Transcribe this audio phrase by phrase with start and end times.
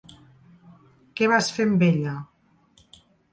[1.19, 2.15] Què vas fer amb ella?